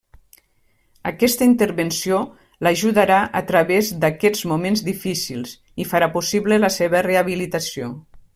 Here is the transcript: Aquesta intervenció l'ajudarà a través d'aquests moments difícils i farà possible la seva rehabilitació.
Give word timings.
Aquesta 1.09 1.47
intervenció 1.49 2.21
l'ajudarà 2.67 3.19
a 3.41 3.43
través 3.51 3.91
d'aquests 4.05 4.43
moments 4.53 4.83
difícils 4.91 5.55
i 5.85 5.89
farà 5.93 6.09
possible 6.17 6.59
la 6.65 6.73
seva 6.81 7.05
rehabilitació. 7.11 7.93